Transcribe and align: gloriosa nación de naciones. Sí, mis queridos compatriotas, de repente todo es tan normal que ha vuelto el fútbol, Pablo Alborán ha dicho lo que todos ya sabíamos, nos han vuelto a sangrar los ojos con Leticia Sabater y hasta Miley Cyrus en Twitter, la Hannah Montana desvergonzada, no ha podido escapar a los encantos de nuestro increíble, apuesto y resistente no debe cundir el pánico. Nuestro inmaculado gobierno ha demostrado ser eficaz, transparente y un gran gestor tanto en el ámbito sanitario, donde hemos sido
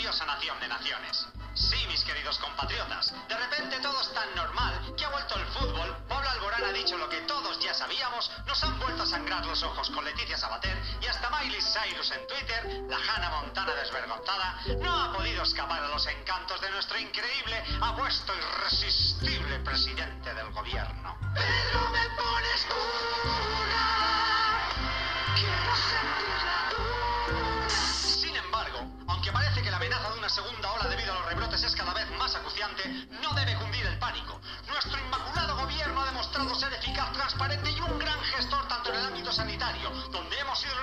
gloriosa 0.00 0.24
nación 0.24 0.58
de 0.60 0.66
naciones. 0.66 1.26
Sí, 1.52 1.76
mis 1.88 2.02
queridos 2.04 2.38
compatriotas, 2.38 3.12
de 3.28 3.36
repente 3.36 3.78
todo 3.80 4.00
es 4.00 4.10
tan 4.14 4.34
normal 4.34 4.94
que 4.96 5.04
ha 5.04 5.10
vuelto 5.10 5.34
el 5.34 5.44
fútbol, 5.48 5.94
Pablo 6.08 6.30
Alborán 6.30 6.64
ha 6.64 6.72
dicho 6.72 6.96
lo 6.96 7.06
que 7.10 7.20
todos 7.22 7.58
ya 7.58 7.74
sabíamos, 7.74 8.30
nos 8.46 8.64
han 8.64 8.78
vuelto 8.78 9.02
a 9.02 9.06
sangrar 9.06 9.44
los 9.44 9.62
ojos 9.62 9.90
con 9.90 10.02
Leticia 10.02 10.38
Sabater 10.38 10.74
y 11.02 11.06
hasta 11.06 11.28
Miley 11.28 11.60
Cyrus 11.60 12.12
en 12.12 12.26
Twitter, 12.26 12.84
la 12.88 12.96
Hannah 12.96 13.30
Montana 13.42 13.74
desvergonzada, 13.74 14.60
no 14.80 15.02
ha 15.02 15.12
podido 15.12 15.42
escapar 15.42 15.82
a 15.82 15.88
los 15.88 16.06
encantos 16.06 16.58
de 16.62 16.70
nuestro 16.70 16.98
increíble, 16.98 17.62
apuesto 17.82 18.32
y 18.34 18.40
resistente 18.62 18.89
no 33.22 33.32
debe 33.32 33.56
cundir 33.56 33.86
el 33.86 33.98
pánico. 33.98 34.38
Nuestro 34.68 34.98
inmaculado 34.98 35.56
gobierno 35.56 36.02
ha 36.02 36.04
demostrado 36.04 36.54
ser 36.54 36.70
eficaz, 36.74 37.10
transparente 37.14 37.70
y 37.70 37.80
un 37.80 37.98
gran 37.98 38.20
gestor 38.20 38.68
tanto 38.68 38.92
en 38.92 38.98
el 38.98 39.06
ámbito 39.06 39.32
sanitario, 39.32 39.88
donde 40.12 40.38
hemos 40.38 40.60
sido 40.60 40.74